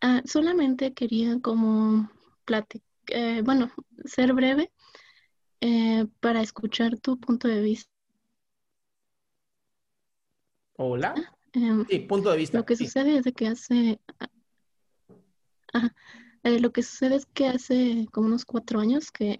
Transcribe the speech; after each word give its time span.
ah, 0.00 0.22
solamente 0.24 0.92
quería 0.94 1.40
como 1.40 2.10
platicar, 2.44 2.86
eh, 3.08 3.42
bueno, 3.44 3.70
ser 4.04 4.32
breve 4.32 4.70
eh, 5.60 6.06
para 6.20 6.42
escuchar 6.42 6.98
tu 7.00 7.18
punto 7.18 7.48
de 7.48 7.60
vista. 7.62 7.90
Hola. 10.76 11.14
Em, 11.52 11.84
Sí, 11.86 11.98
punto 12.00 12.30
de 12.30 12.36
vista. 12.36 12.58
Lo 12.58 12.64
que 12.64 12.76
sí. 12.76 12.86
sucede 12.86 13.18
es 13.18 13.24
de 13.24 13.32
que 13.32 13.48
hace, 13.48 14.00
eh, 16.44 16.60
lo 16.60 16.72
que 16.72 16.82
sucede 16.82 17.16
es 17.16 17.26
que 17.26 17.48
hace 17.48 18.06
como 18.12 18.26
unos 18.28 18.44
cuatro 18.44 18.80
años 18.80 19.10
que, 19.10 19.38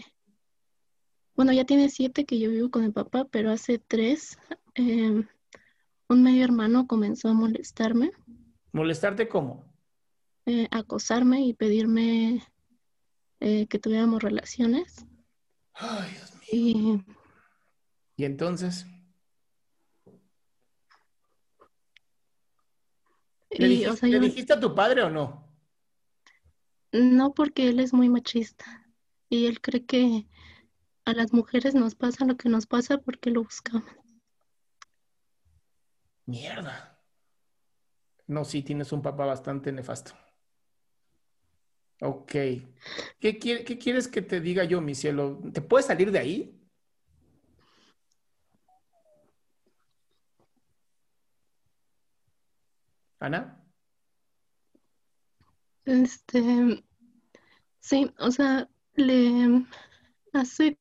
bueno, 1.37 1.53
ya 1.53 1.65
tiene 1.65 1.91
siete 1.91 2.25
que 2.25 2.39
yo 2.41 2.51
vivo 2.51 2.71
con 2.71 2.83
mi 2.85 2.91
papá, 2.91 3.27
pero 3.31 3.51
hace 3.51 3.79
tres, 3.79 4.39
em, 4.75 5.29
un 6.09 6.23
medio 6.23 6.45
hermano 6.45 6.87
comenzó 6.87 7.29
a 7.29 7.35
molestarme, 7.35 8.11
¿Molestarte 8.73 9.29
cómo? 9.29 9.65
Eh, 10.49 10.67
acosarme 10.71 11.43
y 11.43 11.53
pedirme 11.53 12.43
eh, 13.41 13.67
que 13.67 13.79
tuviéramos 13.79 14.23
relaciones. 14.23 15.05
Ay, 15.75 16.11
Dios 16.11 16.33
mío. 16.35 17.05
Y 18.17 18.23
¿Y 18.23 18.25
entonces? 18.25 18.87
¿Le, 23.51 23.67
y, 23.67 23.69
dijiste, 23.71 23.91
o 23.91 23.97
sea, 23.97 24.09
le 24.09 24.15
yo- 24.17 24.21
dijiste 24.23 24.53
a 24.55 24.61
tu 24.61 24.75
padre 24.75 25.03
o 25.03 25.11
no? 25.11 25.47
No 26.93 27.35
porque 27.35 27.69
él 27.69 27.81
es 27.81 27.93
muy 27.93 28.09
machista 28.09 28.65
y 29.29 29.45
él 29.47 29.61
cree 29.61 29.85
que 29.85 30.27
a 31.05 31.13
las 31.13 31.35
mujeres 31.35 31.75
nos 31.75 31.95
pasa 31.95 32.25
lo 32.25 32.37
que 32.39 32.49
nos 32.49 32.67
pasa 32.67 32.97
porque 32.99 33.31
lo 33.31 33.43
buscamos. 33.45 33.85
Mierda. 36.25 36.99
No, 38.27 38.45
sí, 38.45 38.63
tienes 38.63 38.93
un 38.93 39.01
papá 39.03 39.25
bastante 39.27 39.73
nefasto. 39.73 40.13
Ok. 42.01 42.33
¿Qué, 43.21 43.39
quiere- 43.41 43.65
qué 43.65 43.79
quieres 43.79 44.09
que 44.09 44.23
te 44.23 44.41
diga 44.41 44.65
yo, 44.65 44.81
mi 44.81 44.95
cielo? 44.95 45.41
¿Te 45.53 45.61
puedes 45.61 45.87
salir 45.87 46.13
de 46.13 46.19
ahí? 46.19 46.55
Ana? 53.21 53.65
Este, 55.85 56.85
sí, 57.81 58.13
o 58.19 58.31
sea, 58.31 58.69
le 58.95 59.65
hace 60.35 60.79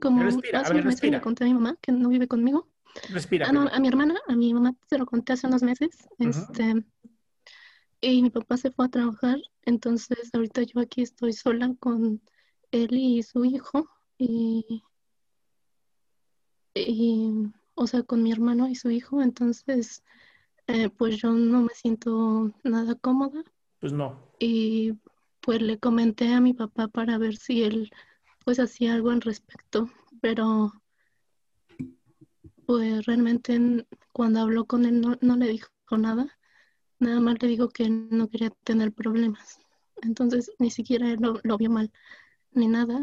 como 0.00 0.22
Respira, 0.22 0.60
hace 0.60 0.72
ver, 0.74 0.82
unos 0.82 0.84
meses 0.86 1.02
le 1.02 1.10
respira. 1.10 1.20
conté 1.22 1.44
a 1.44 1.46
mi 1.46 1.54
mamá 1.54 1.78
que 1.80 1.92
no 1.92 2.08
vive 2.08 2.28
conmigo. 2.28 2.68
Respira. 3.10 3.48
Ah, 3.48 3.52
no, 3.52 3.62
a 3.62 3.78
mi 3.80 3.88
hermana, 3.88 4.20
a 4.26 4.34
mi 4.36 4.52
mamá 4.52 4.74
se 4.88 4.98
lo 4.98 5.06
conté 5.06 5.32
hace 5.32 5.46
unos 5.46 5.62
meses. 5.62 6.08
Este, 6.18 6.84
y 8.12 8.22
mi 8.22 8.30
papá 8.30 8.56
se 8.56 8.70
fue 8.70 8.86
a 8.86 8.90
trabajar, 8.90 9.38
entonces 9.62 10.30
ahorita 10.34 10.62
yo 10.62 10.80
aquí 10.80 11.02
estoy 11.02 11.32
sola 11.32 11.74
con 11.80 12.20
él 12.70 12.88
y 12.92 13.22
su 13.22 13.44
hijo 13.44 13.88
y, 14.18 14.82
y 16.74 17.52
o 17.74 17.86
sea, 17.86 18.02
con 18.02 18.22
mi 18.22 18.32
hermano 18.32 18.68
y 18.68 18.74
su 18.74 18.90
hijo, 18.90 19.22
entonces 19.22 20.02
eh, 20.66 20.90
pues 20.90 21.16
yo 21.16 21.30
no 21.32 21.62
me 21.62 21.74
siento 21.74 22.52
nada 22.62 22.94
cómoda 22.94 23.42
Pues 23.80 23.92
no. 23.92 24.18
y 24.38 24.94
pues 25.40 25.62
le 25.62 25.78
comenté 25.78 26.32
a 26.32 26.40
mi 26.40 26.52
papá 26.54 26.88
para 26.88 27.18
ver 27.18 27.36
si 27.36 27.62
él 27.62 27.90
pues 28.44 28.58
hacía 28.60 28.94
algo 28.94 29.10
al 29.10 29.20
respecto, 29.22 29.88
pero 30.20 30.72
pues 32.66 33.04
realmente 33.06 33.86
cuando 34.12 34.40
habló 34.40 34.66
con 34.66 34.84
él 34.84 35.00
no, 35.00 35.16
no 35.20 35.36
le 35.36 35.48
dijo 35.48 35.68
nada, 35.98 36.36
nada 37.04 37.20
más 37.20 37.40
le 37.42 37.48
dijo 37.48 37.68
que 37.68 37.88
no 37.90 38.28
quería 38.28 38.50
tener 38.64 38.92
problemas. 38.92 39.58
Entonces 40.02 40.50
ni 40.58 40.70
siquiera 40.70 41.10
él 41.10 41.18
lo, 41.20 41.40
lo 41.44 41.56
vio 41.58 41.70
mal 41.70 41.92
ni 42.52 42.68
nada. 42.68 43.00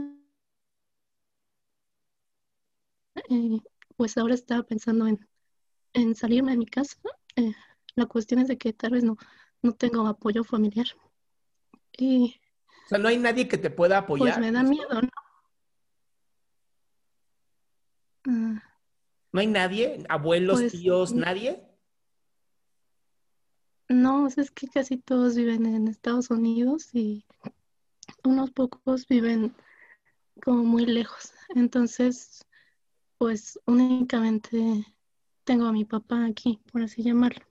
Y 3.29 3.61
pues 3.97 4.17
ahora 4.17 4.33
estaba 4.33 4.63
pensando 4.63 5.07
en, 5.07 5.27
en 5.93 6.15
salirme 6.15 6.51
de 6.51 6.57
mi 6.57 6.65
casa. 6.65 6.97
Eh, 7.35 7.53
la 7.95 8.05
cuestión 8.05 8.39
es 8.41 8.47
de 8.47 8.57
que 8.57 8.73
tal 8.73 8.91
vez 8.91 9.03
no, 9.03 9.17
no 9.61 9.73
tengo 9.73 10.07
apoyo 10.07 10.43
familiar. 10.43 10.87
Y 11.97 12.39
O 12.85 12.89
sea, 12.89 12.97
no 12.97 13.07
hay 13.07 13.17
nadie 13.17 13.47
que 13.47 13.57
te 13.57 13.69
pueda 13.69 13.99
apoyar. 13.99 14.35
pues 14.35 14.39
me 14.39 14.51
da 14.51 14.63
miedo, 14.63 15.01
¿no? 15.01 15.09
Ah, 18.27 18.61
¿No 19.33 19.39
hay 19.39 19.47
nadie? 19.47 20.03
¿Abuelos, 20.09 20.59
Pues, 20.59 20.71
tíos, 20.73 21.13
nadie? 21.13 21.63
No, 23.91 24.27
es 24.27 24.51
que 24.51 24.67
casi 24.67 24.97
todos 24.97 25.35
viven 25.35 25.65
en 25.65 25.87
Estados 25.89 26.29
Unidos 26.29 26.95
y 26.95 27.25
unos 28.23 28.49
pocos 28.51 29.05
viven 29.07 29.53
como 30.41 30.63
muy 30.63 30.85
lejos. 30.85 31.33
Entonces, 31.55 32.47
pues 33.17 33.59
únicamente 33.65 34.85
tengo 35.43 35.65
a 35.65 35.73
mi 35.73 35.83
papá 35.83 36.25
aquí, 36.25 36.61
por 36.71 36.83
así 36.83 37.03
llamarlo. 37.03 37.45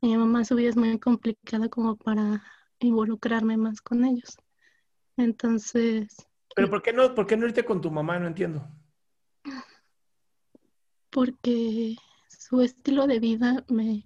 Y 0.00 0.08
mi 0.08 0.16
mamá, 0.16 0.44
su 0.44 0.54
vida 0.54 0.68
es 0.68 0.76
muy 0.76 0.98
complicada 1.00 1.68
como 1.68 1.96
para 1.96 2.44
involucrarme 2.78 3.56
más 3.56 3.80
con 3.80 4.04
ellos. 4.04 4.36
Entonces, 5.16 6.28
Pero 6.54 6.70
¿por 6.70 6.80
qué 6.82 6.92
no, 6.92 7.12
por 7.12 7.26
qué 7.26 7.36
no 7.36 7.46
irte 7.46 7.64
con 7.64 7.80
tu 7.80 7.90
mamá? 7.90 8.18
No 8.20 8.28
entiendo. 8.28 8.68
porque 11.10 11.96
su 12.28 12.60
estilo 12.60 13.06
de 13.06 13.18
vida 13.18 13.64
me, 13.68 14.04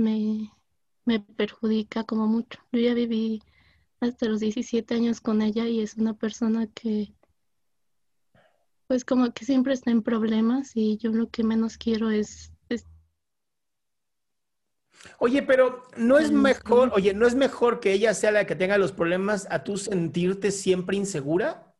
me, 0.00 0.52
me 1.04 1.20
perjudica 1.20 2.04
como 2.04 2.26
mucho. 2.26 2.60
Yo 2.72 2.80
ya 2.80 2.94
viví 2.94 3.42
hasta 4.00 4.26
los 4.26 4.40
17 4.40 4.94
años 4.94 5.20
con 5.20 5.42
ella 5.42 5.66
y 5.66 5.80
es 5.80 5.96
una 5.96 6.14
persona 6.14 6.66
que, 6.68 7.12
pues 8.86 9.04
como 9.04 9.32
que 9.32 9.44
siempre 9.44 9.74
está 9.74 9.90
en 9.90 10.02
problemas 10.02 10.72
y 10.74 10.96
yo 10.96 11.12
lo 11.12 11.28
que 11.28 11.44
menos 11.44 11.76
quiero 11.76 12.10
es, 12.10 12.52
es 12.68 12.86
Oye, 15.18 15.42
pero 15.42 15.82
no 15.96 16.18
es 16.18 16.30
mejor, 16.30 16.90
oye, 16.94 17.14
¿no 17.14 17.26
es 17.26 17.34
mejor 17.34 17.80
que 17.80 17.92
ella 17.92 18.14
sea 18.14 18.32
la 18.32 18.46
que 18.46 18.56
tenga 18.56 18.78
los 18.78 18.92
problemas 18.92 19.46
a 19.50 19.64
tú 19.64 19.76
sentirte 19.76 20.50
siempre 20.50 20.96
insegura? 20.96 21.74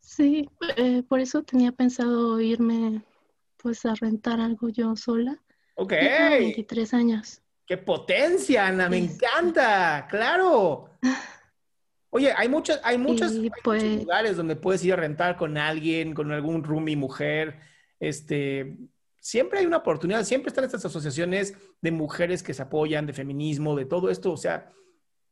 Sí, 0.00 0.48
eh, 0.76 1.02
por 1.04 1.20
eso 1.20 1.42
tenía 1.42 1.72
pensado 1.72 2.40
irme 2.40 3.02
pues 3.56 3.86
a 3.86 3.94
rentar 3.94 4.40
algo 4.40 4.68
yo 4.68 4.94
sola. 4.96 5.40
Ok. 5.74 5.90
Tengo 5.90 6.30
23 6.30 6.94
años. 6.94 7.42
¡Qué 7.66 7.76
potencia, 7.78 8.66
Ana! 8.66 8.88
¡Me 8.88 8.98
encanta! 8.98 10.06
¡Claro! 10.10 10.90
Oye, 12.10 12.32
hay 12.36 12.48
muchos, 12.48 12.78
hay 12.84 12.98
muchos, 12.98 13.32
Y, 13.32 13.36
hay 13.36 13.40
muchos 13.44 13.60
pues- 13.64 13.82
lugares 13.82 14.36
donde 14.36 14.56
puedes 14.56 14.84
ir 14.84 14.92
a 14.92 14.96
rentar 14.96 15.36
con 15.36 15.56
alguien, 15.56 16.12
con 16.12 16.30
algún 16.32 16.62
roomie 16.62 16.96
mujer. 16.96 17.60
Este, 17.98 18.76
siempre 19.18 19.60
hay 19.60 19.66
una 19.66 19.78
oportunidad, 19.78 20.24
siempre 20.24 20.48
están 20.48 20.64
estas 20.64 20.84
asociaciones 20.84 21.54
de 21.80 21.90
mujeres 21.90 22.42
que 22.42 22.52
se 22.52 22.62
apoyan, 22.62 23.06
de 23.06 23.12
feminismo, 23.14 23.74
de 23.76 23.86
todo 23.86 24.10
esto. 24.10 24.32
O 24.32 24.36
sea, 24.36 24.70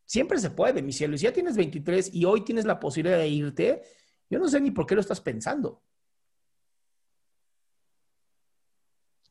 siempre 0.06 0.38
se 0.38 0.50
puede, 0.50 0.80
mi 0.80 0.92
cielo. 0.92 1.16
Y 1.16 1.18
si 1.18 1.24
ya 1.24 1.32
tienes 1.32 1.56
23 1.56 2.14
y 2.14 2.24
hoy 2.24 2.44
tienes 2.44 2.64
la 2.64 2.80
posibilidad 2.80 3.18
de 3.18 3.28
irte, 3.28 3.82
yo 4.30 4.38
no 4.38 4.48
sé 4.48 4.60
ni 4.60 4.70
por 4.70 4.86
qué 4.86 4.94
lo 4.94 5.00
estás 5.02 5.20
pensando. 5.20 5.82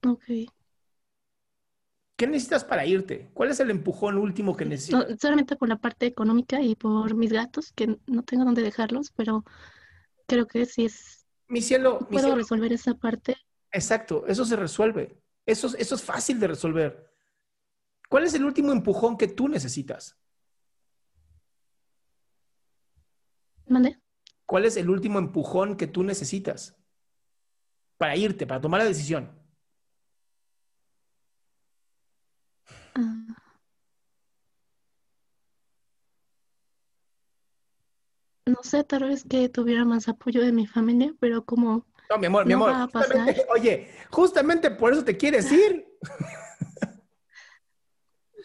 Ok. 0.05 0.23
¿Qué 2.19 2.27
necesitas 2.27 2.65
para 2.65 2.85
irte? 2.85 3.29
¿Cuál 3.33 3.49
es 3.51 3.61
el 3.61 3.69
empujón 3.69 4.17
último 4.17 4.57
que 4.57 4.65
No, 4.65 4.71
necesitas? 4.71 5.21
solamente 5.21 5.55
por 5.55 5.69
la 5.69 5.77
parte 5.77 6.05
económica 6.05 6.61
y 6.61 6.75
por 6.75 7.15
mis 7.15 7.31
gatos, 7.31 7.71
que 7.71 7.97
no 8.07 8.23
tengo 8.23 8.43
dónde 8.43 8.61
dejarlos, 8.61 9.11
pero 9.15 9.45
creo 10.27 10.45
que 10.45 10.65
sí 10.65 10.83
es, 10.83 11.25
Mi 11.47 11.61
cielo, 11.61 12.01
mi 12.01 12.07
puedo 12.07 12.25
cielo, 12.25 12.35
resolver 12.35 12.73
esa 12.73 12.93
parte. 12.95 13.37
Exacto, 13.71 14.25
eso 14.27 14.43
se 14.43 14.57
resuelve. 14.57 15.17
Eso, 15.45 15.67
es- 15.67 15.75
eso 15.75 15.95
es 15.95 16.03
fácil 16.03 16.41
de 16.41 16.47
resolver. 16.47 17.09
¿Cuál 18.09 18.25
es 18.25 18.33
el 18.33 18.43
último 18.43 18.73
empujón 18.73 19.15
que 19.17 19.29
tú 19.29 19.47
necesitas? 19.47 20.17
¿Mande? 23.67 23.97
¿Cuál 24.45 24.65
es 24.65 24.75
el 24.75 24.89
último 24.89 25.19
empujón 25.19 25.77
que 25.77 25.87
tú 25.87 26.03
necesitas 26.03 26.75
para 27.97 28.17
irte, 28.17 28.45
para 28.45 28.59
tomar 28.59 28.81
la 28.81 28.87
decisión? 28.87 29.38
No 38.59 38.63
sé, 38.63 38.83
tal 38.83 39.03
vez 39.03 39.23
que 39.23 39.47
tuviera 39.47 39.85
más 39.85 40.09
apoyo 40.09 40.41
de 40.41 40.51
mi 40.51 40.67
familia, 40.67 41.13
pero 41.21 41.45
como 41.45 41.85
No, 42.09 42.17
mi 42.17 42.25
amor, 42.25 42.45
mi 42.45 42.51
amor. 42.51 42.71
va 42.71 42.83
a 42.83 42.87
pasar. 42.89 43.07
justamente- 43.15 43.45
oye, 43.55 43.89
justamente 44.11 44.69
por 44.71 44.91
eso 44.91 45.05
te 45.05 45.15
quieres 45.15 45.49
ir. 45.49 45.85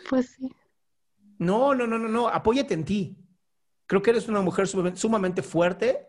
pues 0.09 0.31
sí, 0.39 0.55
No, 1.39 1.75
no, 1.75 1.85
no, 1.89 1.99
no, 1.99 2.09
no. 2.09 2.29
Apóyate 2.29 2.75
en 2.75 2.85
ti. 2.85 3.19
Creo 3.87 4.03
que 4.03 4.11
eres 4.11 4.29
una 4.29 4.41
mujer 4.41 4.69
sumamente 4.69 5.43
fuerte. 5.43 6.07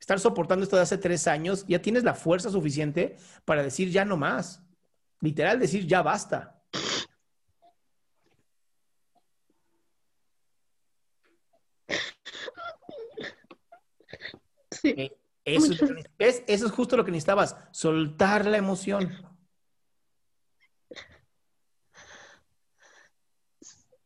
Estar 0.00 0.18
soportando 0.18 0.64
esto 0.64 0.74
de 0.74 0.82
hace 0.82 0.98
tres 0.98 1.28
años, 1.28 1.64
ya 1.68 1.80
tienes 1.80 2.02
la 2.02 2.14
fuerza 2.14 2.50
suficiente 2.50 3.16
para 3.44 3.62
decir 3.62 3.88
ya 3.90 4.04
no 4.04 4.16
más. 4.16 4.62
Literal, 5.20 5.60
decir 5.60 5.86
ya 5.86 6.02
basta. 6.02 6.53
Sí, 14.84 14.94
Eh, 14.96 15.16
Eso 15.46 15.72
es, 15.72 15.80
lo 15.80 15.86
que 15.86 15.92
Muchas- 15.92 16.04
ne- 16.04 16.10
¿ves? 16.18 16.44
Eso 16.46 16.66
es 16.66 16.72
justo 16.72 16.96
lo 16.96 17.04
que 17.04 17.10
necesitabas, 17.10 17.56
soltar 17.72 18.46
la 18.46 18.56
emoción. 18.56 19.10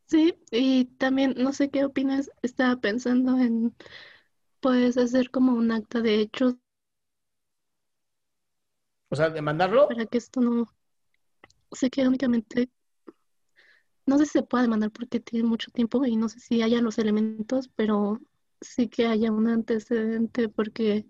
sí, 0.06 0.34
y 0.50 0.86
también 0.86 1.34
no 1.36 1.52
sé 1.52 1.70
qué 1.70 1.84
opinas, 1.84 2.30
estaba 2.42 2.76
pensando 2.80 3.38
en, 3.38 3.74
puedes 4.60 4.96
hacer 4.98 5.30
como 5.30 5.52
un 5.52 5.70
acta 5.70 6.00
de 6.00 6.20
hechos 6.20 6.54
O 9.10 9.16
sea, 9.16 9.30
demandarlo. 9.30 9.88
para 9.88 10.06
que 10.06 10.18
esto 10.18 10.40
no 10.40 10.72
se 11.72 11.90
quede 11.90 12.08
únicamente, 12.08 12.70
no 14.06 14.18
sé 14.18 14.24
si 14.24 14.32
se 14.32 14.42
puede 14.42 14.62
demandar 14.64 14.90
porque 14.90 15.20
tiene 15.20 15.46
mucho 15.48 15.70
tiempo 15.70 16.04
y 16.04 16.16
no 16.16 16.28
sé 16.28 16.40
si 16.40 16.62
haya 16.62 16.80
los 16.80 16.98
elementos, 16.98 17.68
pero 17.76 18.20
sí 18.60 18.88
que 18.88 19.06
haya 19.06 19.30
un 19.32 19.48
antecedente 19.48 20.48
porque 20.48 21.06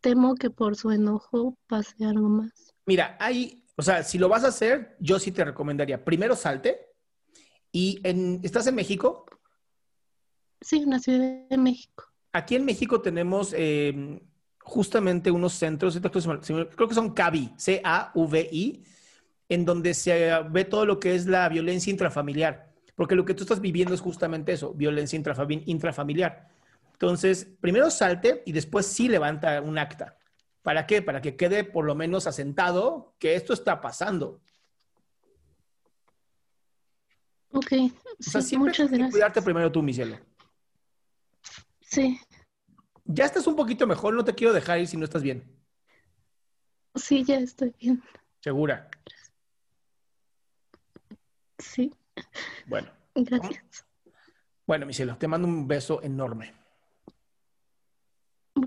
temo 0.00 0.34
que 0.34 0.50
por 0.50 0.76
su 0.76 0.90
enojo 0.90 1.56
pase 1.66 2.04
algo 2.04 2.28
más. 2.28 2.74
Mira, 2.86 3.16
hay, 3.20 3.64
o 3.76 3.82
sea, 3.82 4.02
si 4.02 4.18
lo 4.18 4.28
vas 4.28 4.44
a 4.44 4.48
hacer, 4.48 4.96
yo 4.98 5.18
sí 5.18 5.32
te 5.32 5.44
recomendaría, 5.44 6.04
primero 6.04 6.34
salte 6.34 6.88
y 7.70 8.00
en, 8.02 8.40
¿estás 8.42 8.66
en 8.66 8.74
México? 8.74 9.26
Sí, 10.60 10.78
en 10.78 10.90
la 10.90 10.98
Ciudad 10.98 11.48
de 11.48 11.58
México. 11.58 12.04
Aquí 12.32 12.54
en 12.56 12.64
México 12.64 13.00
tenemos 13.00 13.54
eh, 13.56 14.20
justamente 14.60 15.30
unos 15.30 15.52
centros, 15.52 15.98
creo 16.00 16.88
que 16.88 16.94
son 16.94 17.12
CAVI, 17.12 17.52
C-A-V-I, 17.56 18.84
en 19.48 19.64
donde 19.64 19.92
se 19.94 20.30
ve 20.50 20.64
todo 20.64 20.86
lo 20.86 20.98
que 20.98 21.14
es 21.14 21.26
la 21.26 21.48
violencia 21.48 21.90
intrafamiliar, 21.90 22.72
porque 22.94 23.14
lo 23.14 23.24
que 23.24 23.34
tú 23.34 23.42
estás 23.42 23.60
viviendo 23.60 23.94
es 23.94 24.00
justamente 24.00 24.52
eso, 24.52 24.72
violencia 24.72 25.18
intrafami- 25.18 25.62
intrafamiliar. 25.66 26.48
Entonces, 27.02 27.48
primero 27.60 27.90
salte 27.90 28.44
y 28.46 28.52
después 28.52 28.86
sí 28.86 29.08
levanta 29.08 29.60
un 29.60 29.76
acta. 29.76 30.16
¿Para 30.62 30.86
qué? 30.86 31.02
Para 31.02 31.20
que 31.20 31.34
quede 31.36 31.64
por 31.64 31.84
lo 31.84 31.96
menos 31.96 32.28
asentado 32.28 33.16
que 33.18 33.34
esto 33.34 33.52
está 33.54 33.80
pasando. 33.80 34.40
Ok, 37.50 37.72
O 38.20 38.22
sea, 38.22 38.40
sí, 38.40 38.50
siempre 38.50 38.68
muchas 38.70 38.88
gracias. 38.88 39.10
cuidarte 39.10 39.42
primero 39.42 39.72
tú, 39.72 39.82
mi 39.82 39.92
cielo. 39.92 40.16
Sí, 41.80 42.20
Ya 43.04 43.24
estás 43.24 43.48
un 43.48 43.56
poquito 43.56 43.84
mejor, 43.84 44.14
no 44.14 44.22
te 44.24 44.32
quiero 44.36 44.52
dejar 44.52 44.78
ir 44.78 44.86
si 44.86 44.96
no 44.96 45.04
estás 45.04 45.24
bien. 45.24 45.42
sí, 46.94 47.24
ya 47.24 47.34
estoy 47.40 47.74
bien. 47.80 48.00
Segura. 48.38 48.88
Sí, 51.58 51.92
Bueno. 52.68 52.92
gracias. 53.16 53.64
Bueno, 54.68 54.86
mi 54.86 54.92
cielo, 54.94 55.16
te 55.18 55.26
mando 55.26 55.48
un 55.48 55.66
beso 55.66 56.00
enorme. 56.00 56.61